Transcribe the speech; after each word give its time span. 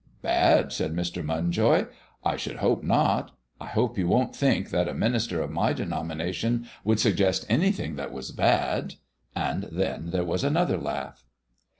"Bad!" 0.23 0.73
said 0.73 0.95
Mr. 0.95 1.23
Munjoy. 1.23 1.85
"I 2.25 2.35
should 2.35 2.55
hope 2.55 2.81
not. 2.83 3.37
I 3.59 3.67
hope 3.67 3.99
you 3.99 4.09
don't 4.09 4.35
think 4.35 4.71
that 4.71 4.87
a 4.87 4.95
minister 4.95 5.43
of 5.43 5.51
my 5.51 5.73
denomination 5.73 6.65
would 6.83 6.99
suggest 6.99 7.45
anything 7.47 7.97
that 7.97 8.11
was 8.11 8.31
bad." 8.31 8.95
And 9.35 9.69
then 9.71 10.09
there 10.09 10.25
was 10.25 10.43
another 10.43 10.79
laugh. 10.79 11.23